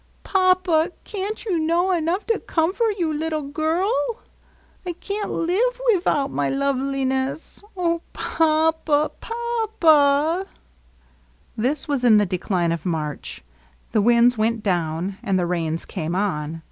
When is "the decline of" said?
12.17-12.83